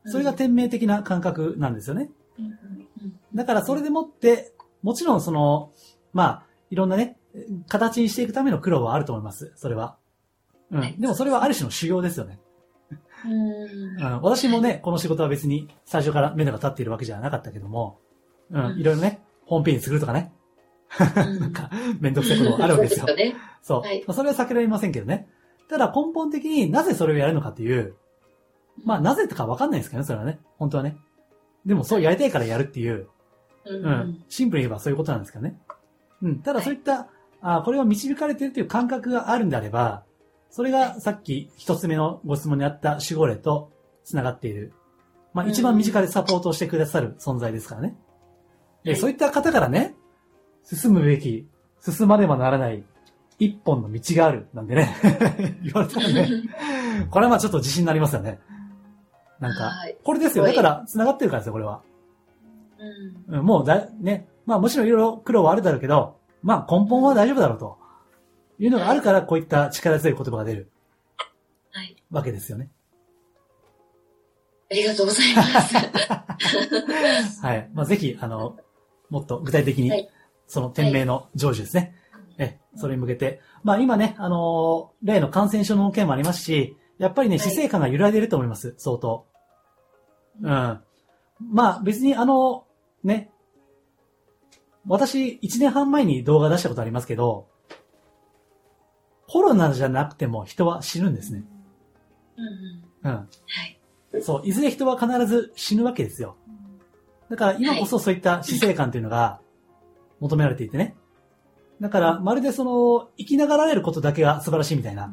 [0.07, 2.11] それが天命的な感覚なんですよね。
[3.35, 5.73] だからそれでもって、もちろんその、
[6.13, 7.17] まあ、いろんなね、
[7.69, 9.53] 形にしていくための苦労はあると思います。
[9.57, 9.97] それは。
[10.71, 11.01] うはいん。
[11.01, 12.39] でもそれはある種の修行ですよね。
[13.25, 14.23] うんうん。
[14.23, 17.99] 私もね、この仕事は別に最初から目処が立っているわけじゃなかったけども、
[18.51, 18.79] うん。
[18.79, 20.33] いろいろね、ホームページ作るとかね。
[20.99, 23.07] なんか、めんどくさいこともあるわけですよ。
[23.63, 25.29] そうそれは避けられませんけどね。
[25.69, 27.97] ただ根本的になぜそれをやるのかっていう、
[28.83, 30.39] まあなぜとかわかんないですけどね、それはね。
[30.59, 30.97] 本当はね。
[31.65, 33.09] でもそうやりたいからやるっていう、
[33.67, 34.25] うんうん。
[34.29, 35.59] シンプルに言えばそういうことなんですけどね。
[36.23, 36.41] うん。
[36.41, 37.09] ただそういった、
[37.41, 40.05] あこれを導かれているという感覚があるんであれば、
[40.51, 43.71] それがさっき一つ目のご質問にあった守護霊と
[44.05, 44.73] 繋がっている。
[45.33, 47.97] まあ一番身近でサポートをしてくださる存在ですからね。
[48.85, 49.95] で、はいそういった方からね、
[50.63, 51.47] 進むべき、
[51.81, 52.85] 進まねばならない
[53.39, 54.95] 一本の道がある、なんでね、
[55.63, 56.29] 言われたらね、
[57.11, 58.39] これはまあちょっと自信になりますよね。
[59.49, 60.45] なんかはい、これですよ。
[60.45, 61.83] だから繋がってるからですよ、これは。
[63.29, 67.79] うんうんもうだ、ね、まあもちろんいろいろ苦労はあるだろうけど、まあ根本は大丈夫だろうと。
[68.59, 70.71] いうのがあるから、こういった力強い言葉が出る
[71.73, 71.97] はい。
[72.11, 72.71] わけですよね。
[74.71, 75.77] ありがとうございます。
[77.45, 77.71] はい。
[77.75, 78.57] まあぜひ、あの、
[79.11, 80.09] もっと具体的にはい、
[80.47, 81.95] その天命の成就ですね。
[82.39, 83.41] え、それに向けて。
[83.63, 89.27] まあ今ね、あのー例の感染症の件もありますし、やっぱりね、はい死生観が揺らいでいると思います、相当。
[90.41, 90.49] うん。
[90.49, 92.65] まあ別にあの、
[93.03, 93.31] ね、
[94.87, 97.49] 私、1年半前に動画出したことありますけど、
[99.27, 101.45] コロナじゃなくても人は死ぬんですね。
[102.37, 103.17] うんうんうん。
[103.17, 103.25] は
[104.19, 104.23] い。
[104.23, 106.37] そう、いずれ人は必ず死ぬわけですよ。
[107.31, 109.41] だから今こそそういった死生観というのが
[110.21, 110.95] 求められていてね。
[111.81, 115.13] だから、まるでその、生きながられることだけが素晴らしいみたいな。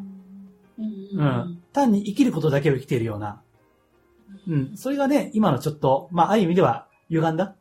[0.77, 1.61] うん。
[1.73, 3.41] 単に生きることだけを生きているような。
[4.47, 4.77] うん。
[4.77, 7.55] それがね、今のちょっと、まあ、ある意味では歪んだ？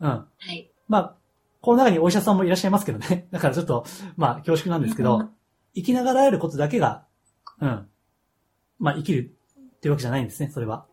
[0.00, 0.08] うん。
[0.08, 0.70] はい。
[0.88, 1.14] まあ、
[1.60, 3.26] この中にお医者さんもいらっしゃいますけどね。
[3.32, 3.84] だからちょっと、
[4.16, 5.28] まあ、恐縮なんですけど、
[5.74, 7.04] 生きながらえることだけが、
[7.60, 7.88] うん。
[8.78, 9.34] まあ、生きる
[9.76, 10.86] っていうわけじゃないんですね、それは。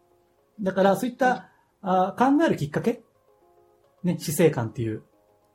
[0.62, 1.50] だから、そういった、
[1.82, 3.04] あー考えるきっかけ？
[4.04, 5.04] ね、死生観っていう。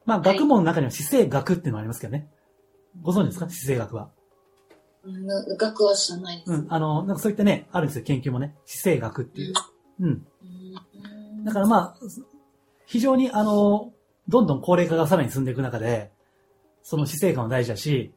[0.04, 2.30] まあ、はい学問の中には死生学っていうのがありますけどね。
[3.02, 3.48] ご存知ですか？
[3.48, 4.10] 死生学は。
[5.04, 6.52] うん学は知らないです。
[6.52, 6.66] うん。
[6.68, 8.54] あの、なんかそういったね、あるんですよ、研究もね。
[8.66, 9.54] 死生学っていう。
[10.00, 10.08] うん。
[10.08, 11.96] うんだからまあ、
[12.84, 13.92] 非常にあの、
[14.28, 16.10] どんどん高齢化がさらに進んでいく中で、
[16.82, 18.12] その死生観は大事だし、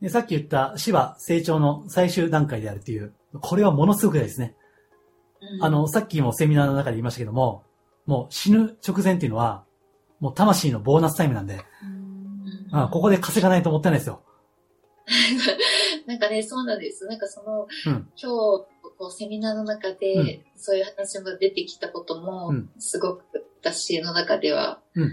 [0.00, 4.54] でさっき言った死は成長の最終段階であるっていう、これはものすごく大事ですね。
[5.40, 7.64] うんあの、さっきもセミナーの中で言いましたけども、
[8.06, 9.64] もう死ぬ直前っていうのは、
[10.20, 11.98] もう魂のボーナスタイムなんで、うん
[12.70, 14.22] あここで稼がないともったいないですよ。
[16.08, 17.06] なんかね、そうなんです。
[17.06, 18.28] なんかその、うん今日、
[18.98, 23.22] こう、セミナーの中で、うんそういう話が出てきたことも、うんすごく
[23.62, 25.12] 私の中では、うん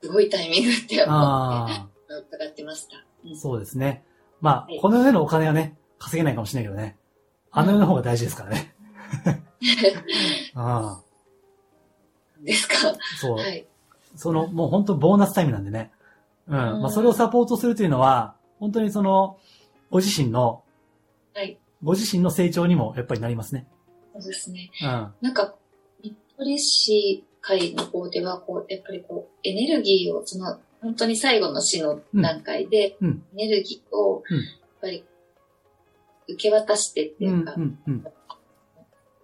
[0.00, 3.04] すごいタイミングって思ってあ伺ってました。
[3.34, 4.04] そうですね。
[4.40, 6.96] まあはい、この世でのお金はね、稼げないかもしれないけどね。
[7.50, 8.72] あの世の方が大事ですからね。
[10.54, 12.74] ああ、ですか？
[13.20, 13.36] そう。
[13.38, 13.66] はい。
[14.14, 15.90] その、もう本当ボーナスタイムなんでね。
[16.46, 16.74] うん。
[16.74, 19.38] うんまあ、それをサポートするというのは、本当にその、
[19.90, 20.62] ご自身の、
[21.34, 21.58] はい。
[21.82, 23.66] ご自身の成長にもやっぱりなりますね。
[24.14, 24.70] そうですね。
[24.82, 25.14] うん。
[25.20, 25.54] なんか、
[26.02, 34.44] 日暮里市会の方では、こう、やっぱりこう、エネルギーを、その、本当に最後の死の段階で、うんエネルギーを、うんやっ
[34.80, 35.04] ぱり、
[36.28, 38.04] 受け渡してってう、いうんか、うん、うん。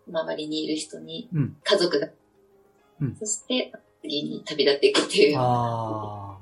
[0.08, 2.08] 周りにいる人に、うん家族が、
[3.00, 3.72] うんそして、
[4.02, 6.38] 次に旅立っていくっていう、あ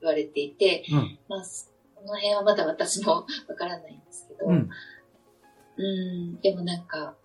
[0.00, 0.96] 言われていて、あ。
[0.96, 1.18] うん。
[1.28, 1.69] まあ、そ
[2.04, 4.70] の辺はまだ私も わからないんですけど、うん。
[5.76, 7.16] うん、でもなんか、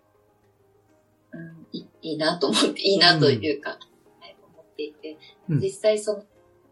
[1.32, 3.72] うん、いいいなと思って、 いいなというか、
[4.20, 5.18] はい、思っていて、
[5.50, 5.60] うん。
[5.60, 6.24] 実際その、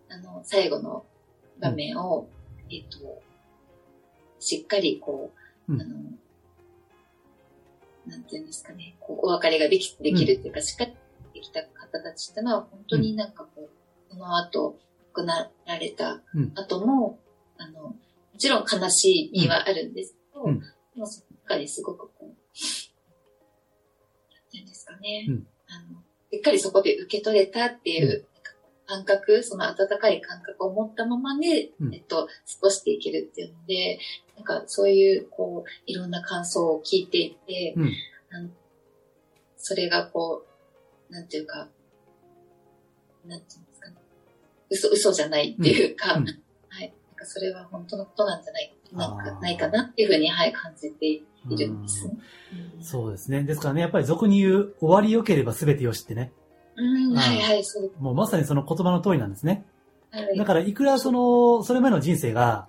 [0.10, 1.06] あの、最後の
[1.60, 2.30] 場面を、
[2.70, 3.22] えっと、
[4.40, 5.32] しっかりこ
[5.68, 5.82] う、うん。
[5.82, 5.96] あの、
[8.06, 10.94] なんていうんですかね、こう、お別れができ、できるっていうか、しっかり
[11.34, 13.70] できた方たちってのは、本当になんかこう、
[14.10, 14.78] その後、
[15.14, 16.52] 亡くなられたうん。
[16.56, 17.20] 後も、
[17.64, 17.96] あの、も
[18.38, 20.60] ちろん悲しみはあるんですけど、うん。
[20.60, 20.66] で
[20.98, 22.36] もその中ですごくこう、なん
[24.52, 25.48] ていうんですかね、うん。
[25.68, 28.26] あの、しっかりそこで受け取れたっていう、
[28.86, 31.96] 感覚、その温かい感覚を持ったままで、うん。
[31.96, 34.00] えっと、過ごしていけるっていうので、
[34.36, 37.94] なんかそういう、こう、いろんな感想を聞いていて、うん。
[38.32, 38.50] あの
[39.58, 40.46] それがこ
[41.10, 41.70] う、なんていうか、
[43.26, 43.96] なんていうんですかね。
[44.70, 46.44] 嘘、嘘じゃないっていうか、うん
[47.24, 52.18] かそれは本当のことなんじゃないなないかなっていうふうに、はい、感じているんですね。
[52.78, 53.44] うんそうですね。
[53.44, 56.32] ですからね、やっぱり俗に言う、終わり良ければ全てよしってね。
[56.76, 57.92] うん、はいはい、そう。
[58.00, 59.66] もうまさにその言葉の通りなんですね。
[60.12, 62.68] はいだから、いくらその、それまでの人生が、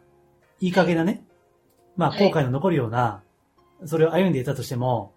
[0.61, 1.25] いい加減なね、
[1.97, 3.23] まあ、はい後悔の残るような、
[3.85, 5.12] それを歩んでいたとしても、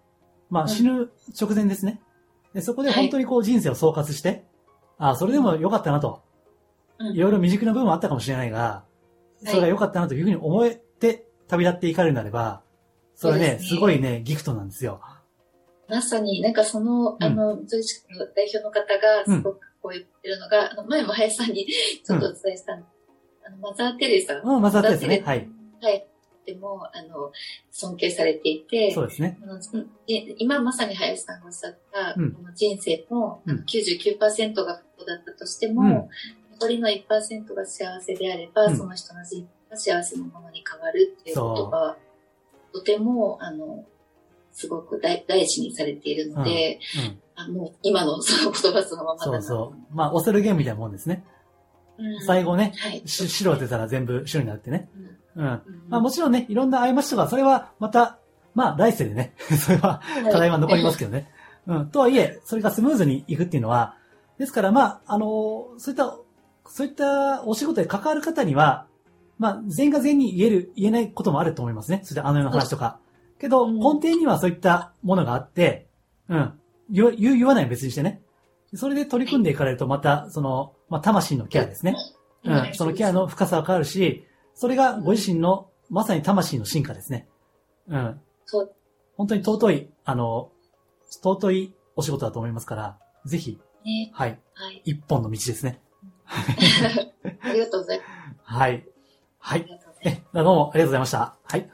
[0.50, 2.00] まあ、うん死ぬ直前ですね。
[2.52, 4.44] でそこで本当にこう人生を総括して、
[4.98, 6.22] ああ、それでも良かったなと。
[6.98, 8.82] うんいろいろ未熟な部分はあったかもしれないが、
[9.44, 12.62] それが良かったなというふうに思えて旅立っていかれるなれば、
[13.14, 15.00] それはね、すねすごいね、ギフトなんですよ。
[15.88, 21.66] まさに、なんかその、うんあの、女子の代表の方がすごくこう言ってるのが、あの、前も林さんに
[22.04, 22.76] ちょっとお伝えしたあ
[23.50, 25.22] の、マザー・テレサ、うん、まずはですね。
[25.24, 25.48] はい。
[25.80, 26.06] はい。
[26.48, 27.32] ても、あの、
[27.70, 29.38] 尊敬されていて、そうですね。
[30.38, 36.08] 今まさに林さんがおっしゃった、うんこの人生のうん99%が不幸だったとしても、うん
[36.60, 41.96] 残りの1%が幸せであれば、うんその人の人生が幸せなものに変わるっていうことが、
[42.72, 43.84] とても、あの、
[44.52, 47.18] すごく大大事にされているので、うん。
[47.36, 49.42] あもう今のその言葉そのままだな。
[49.42, 49.94] そうそう。
[49.94, 51.24] まあ、オセルゲームみたいなもんですね。
[51.98, 53.02] うん最後ね、はい。
[53.06, 54.88] し白が出たら全部白になってね。
[55.36, 55.46] うんうん。
[55.46, 58.18] うんまあもちろんね、いろんな過ちとか、それはまた、
[58.54, 61.30] まあ来世でね、 それは課題は残りますけどね。
[61.68, 61.90] うん。
[61.90, 63.94] とはいえ、それがスムーズにいくっていうのは、
[64.38, 66.16] ですからまあ、あのそういった、
[66.68, 68.86] そういったお仕事で関わる方には、
[69.38, 72.00] まあ、全員が全員に言える、言えないこともあると思いますね。
[72.04, 72.98] それであのような話とか。
[73.38, 75.86] けど、うん根底にはそういったものがあって、
[76.28, 76.52] うん。
[76.90, 78.20] 言う言わないは別にしてね。
[78.74, 81.96] それで取り組んでいかれると、また、その、まあ、魂のケアですね。
[82.44, 82.74] うん。
[82.74, 87.28] そのケアの深さは変わるし、それがご自身の、まさに魂の進化ですね。
[87.88, 88.20] うん。
[88.44, 88.72] そう
[89.16, 90.50] 本当に尊い、あの、
[91.10, 94.10] 尊いお仕事だと思いますから、ぜひ、ね。
[94.12, 94.82] はい、はい。
[94.84, 95.80] 一本の道ですね。
[97.42, 98.08] ありがとうございます。
[98.42, 98.86] はい。
[99.38, 99.80] はい。
[100.04, 101.36] え、どうもありがとうございました。
[101.42, 101.70] はい。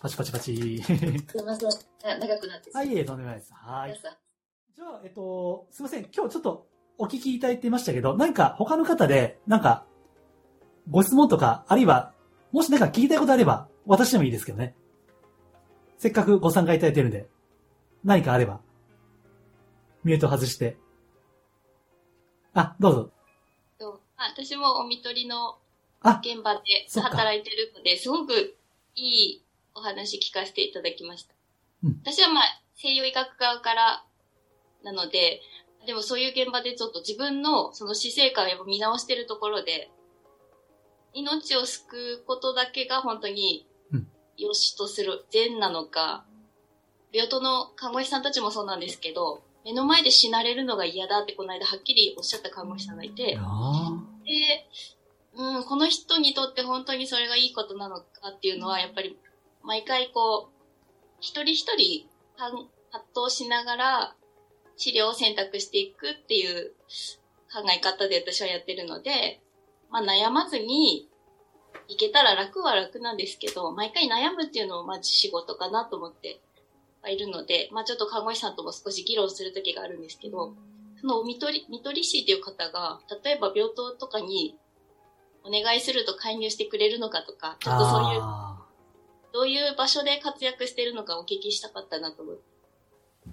[0.00, 0.80] パチパチパチ。
[0.80, 0.96] ます。
[0.96, 1.70] すいません。
[2.02, 3.52] な長くなってはいえ、とんでもないです。
[3.54, 4.00] はい
[4.76, 6.08] じゃあ、えっと、すいません。
[6.12, 6.66] 今日ちょっと
[6.98, 9.86] お聞きいただいてましたけど、何か他の方で、なんか、
[10.90, 12.12] ご質問とか、あるいは、
[12.50, 14.74] もし何か聞きたいことあれば、私でもいいですけどね。
[15.98, 17.28] せっかくご参加いただいてるんで、
[18.02, 18.60] 何かあれば、
[20.02, 20.76] ミュート外して。
[22.52, 23.12] あ、どうぞ。
[24.28, 25.58] 私もお見取りの
[26.00, 26.60] あ現場で
[27.00, 28.56] 働いてるので、すごく
[28.94, 29.42] いい
[29.74, 31.34] お話聞かせていただきました。
[31.82, 32.00] うん。
[32.02, 34.04] 私はまあ、西洋医学側から
[34.82, 35.40] なので、
[35.86, 39.90] でもそういう現場でちょっと自分のその死生観をやっぱ見直してるところで、
[41.12, 44.08] 命を救うことだけが本当にうん。
[44.36, 46.24] 良しとする善なのか、
[47.12, 53.38] 病棟の看護師さんたちもそうなんですけど、目の前で死なれるのが嫌だってこの間はっきりおっしゃった看護師さんがいて、
[55.36, 59.18] うん、この人にとって本当にそれがいいことなのかっていうのは、やっぱり
[59.62, 60.54] 毎回こう、
[61.20, 62.08] 一人一人
[62.90, 64.16] 発動しながら
[64.76, 66.72] 治療を選択していくっていう
[67.52, 69.40] 考え方で私はやってるので、
[69.90, 71.08] まあ悩まずに
[71.88, 73.16] いけたら楽は楽なん。
[73.16, 76.40] ですけど、毎回悩むっていうのもまず仕事かなと思って
[77.02, 78.56] はいるので、まあちょっと看護師さん。
[78.56, 80.02] とも少し議論する時があるん。
[80.02, 80.54] ですけど、
[81.04, 84.58] の見取り、見取り師っていう方が、例えば病棟とかに
[85.44, 88.64] お願いすると介入してくれるのかとか、ちょっとそういう、あ
[89.32, 92.42] どういう場所で活躍してるのかお聞きしたかったなと思って。
[93.26, 93.30] ー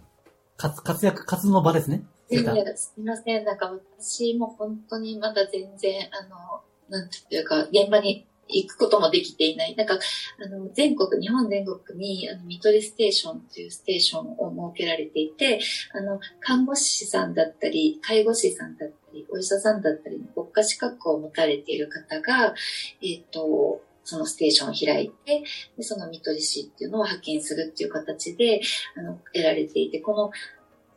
[0.58, 2.04] 活活躍、活動の場ですね。
[2.30, 3.46] いやいやすみません。
[3.46, 9.76] なんか私も本当にまだ全然、あの、なんていうか、現場に行くこともできていない。
[9.76, 10.00] なんか、
[10.44, 15.60] あの、全国、日本全国に、あの、見取りステーションというステーションを設けられていて、
[15.94, 22.54] あの、看護師さんだったり、介護士さんだったり、お医者さんだったりの国家資格を持たれている方が、
[23.02, 25.44] えっ、と、そのステーションを開いて、
[25.78, 28.62] でその見取り師っていうのを派遣するっていう形で、
[28.98, 30.32] あの、得られていて、この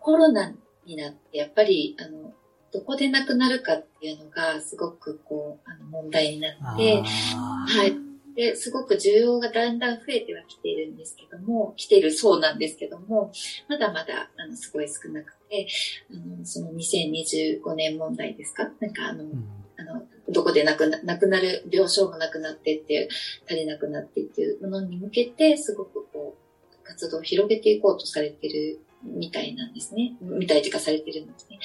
[0.01, 0.55] コロナ
[0.87, 2.33] になって、やっぱり、あの、
[2.75, 7.03] どこで亡くなるかっていうのが、すごくこう、あの、問題になあって、ー。
[7.05, 7.95] はい。
[8.35, 13.31] で、すごく需要がだんだん増えてはきているんですけども、来ているそうなんですけども、
[13.69, 15.69] まだまだ、あの、すごい少なくて、
[16.11, 18.65] あの、その2025年問題ですか？
[18.81, 19.45] なんかあの、うん。
[19.77, 23.09] あの、どこで亡くな、亡くなる、病床がなくなってっていう、
[23.47, 30.17] 足りなくなってっていうものに向けて、すごくこう、活動を広げていこうとされてるみたいなんですね。
[30.21, 31.59] みたいというかされてるんですね。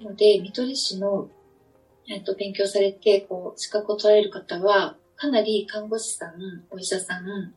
[0.00, 1.28] なので、見取り師の、
[2.08, 6.32] えっと、勉強されて、こう、資格を取られる方は、かなり看護師さん、
[6.70, 7.54] お医者さん、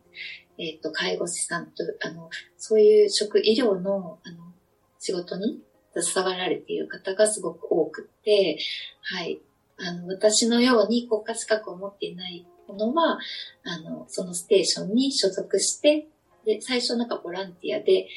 [0.58, 4.54] えっと、介護士さんと、あの、そういう職、医療の、あの、
[5.00, 5.62] 仕事に
[5.94, 8.58] 携わられている方がすごく多くて、
[9.02, 9.42] はい。
[9.78, 13.20] あの、私のように国家資格を持っていないものは、
[13.64, 16.08] あの、そのステーションに所属して、
[16.46, 18.08] で、最初なんかボランティアで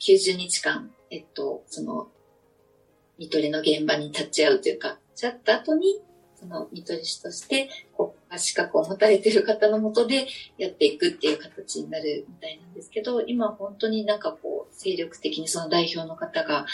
[0.00, 2.08] 90日間、えっと、その、
[3.18, 6.00] 見取りの現場に立ち会うというか、ち会った後に、
[6.36, 16.66] その見取り師として国家資格を持たれている方のもとでやっていくっていう形になるみたいなんですけど、今本当になんかこう、精力的にその代表の方が、あ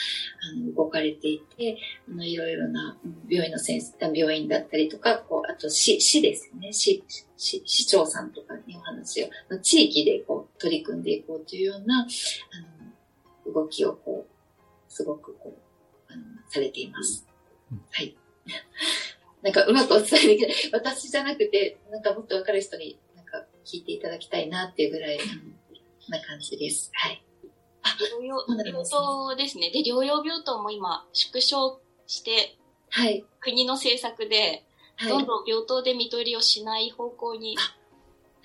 [0.54, 6.70] の、動かれていて、あの、いろいろな病院の先生、病院だったりとか、こう、あと市、市ですね。
[6.70, 7.02] 市、
[7.38, 9.28] 市、市長さんとかにお話を、
[9.62, 12.83] 地域でこう、取り組んでいこうというような、あの、
[13.46, 15.56] 動きをこう、すごくこ
[16.08, 17.26] う、あの、されています
[17.72, 17.84] うん。
[17.90, 18.16] はい。
[19.42, 20.54] なんかうまくお伝えできない。
[20.72, 25.18] 私じゃなくて、なんかもっとわかる人に、なんか聞いていただきたいなっていうぐらい、
[26.08, 26.90] な感じです。
[26.94, 27.22] はい。
[27.82, 27.88] あ、
[28.18, 29.70] 療養、病棟ですね。
[29.70, 32.56] で、療養病棟も今、縮小して、
[32.90, 33.24] はい。
[33.40, 34.64] 国の政策で、
[34.96, 37.56] はい、どんどん病棟で看取りをしない方向に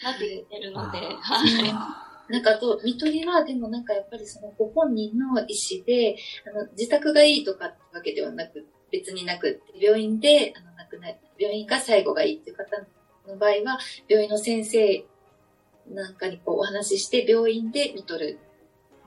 [0.03, 2.08] なってきてるので、はい。
[2.29, 6.15] なんかあと、看取りは、でもなんかやっぱりそのご本人の意思で、
[6.47, 12.85] あの、自宅がいいとかってわけではなく、別になく病院で、あの、亡くな病院が最後がいいっていう方
[13.27, 15.05] の場合は、病院の先生
[15.91, 18.39] なんかにこうお話しして、病院で見取る、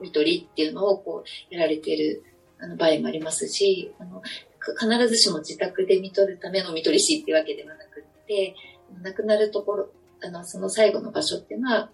[0.01, 2.25] 見取りっていうのをこう、やられてる
[2.59, 4.23] あの場合もありますし、あの、
[4.79, 8.55] 必ずしも自宅で見取るための見取り師っていうわけではなくって、
[9.03, 9.89] 亡くなるところ、
[10.23, 11.91] あの、その最後の場所っていうのは、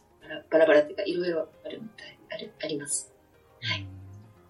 [0.51, 3.13] バラバラっていうか、いろいろあるみたい、ある、あります。
[3.63, 3.87] はい。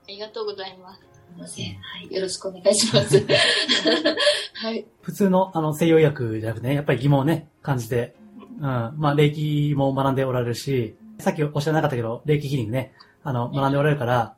[0.04, 1.00] ありがとうございます。
[1.00, 1.66] すみません。
[1.66, 2.14] はい。
[2.14, 3.24] よろしくお願いします。
[4.54, 4.86] はい。
[5.02, 8.14] 普通の、あの、西洋医薬じゃなくてね、やっぱり疑問をね、感じて、
[8.58, 8.62] うん。
[8.62, 14.36] まあ、霊気も学んでおられるし、さっきおっしゃらなかったけど、霊気ヒーリングね、あの、学んでおられるから、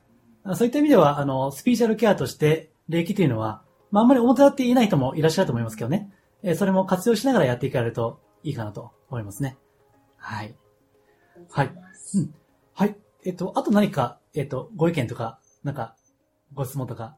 [0.55, 3.61] そういった意味では、あの、スピーチャルケアとして、霊気というのは、
[3.91, 6.11] まあ、あんまり表立っていない人もいらっしゃると思いますけどね。
[6.43, 9.57] えー、それも活用しながらやっていかれるといいかなと思いますね。
[10.17, 10.55] はい。
[11.49, 11.71] はい。
[12.15, 12.33] うん。
[12.73, 12.95] はい。
[13.25, 15.95] えっと、あと何か、えっと、ご意見とか、なんか、
[16.53, 17.17] ご質問とか、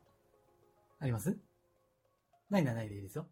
[0.99, 1.37] あります？
[2.49, 3.27] ないならないでいいですよ。